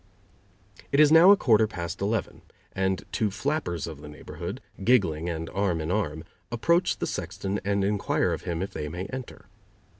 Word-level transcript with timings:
It 0.91 0.99
is 0.99 1.11
now 1.11 1.29
a 1.29 1.37
quarter 1.37 1.67
past 1.67 2.01
eleven, 2.01 2.41
and 2.73 3.05
two 3.11 3.29
flappers 3.29 3.85
of 3.85 4.01
the 4.01 4.09
neighborhood, 4.09 4.59
giggling 4.83 5.29
and 5.29 5.47
arm 5.51 5.79
in 5.79 5.91
arm, 5.91 6.23
approach 6.51 6.97
the 6.97 7.05
sexton 7.05 7.59
and 7.63 7.83
inquire 7.83 8.31
of 8.33 8.41
him 8.41 8.63
if 8.63 8.71
they 8.73 8.87
may 8.89 9.05
enter. 9.13 9.45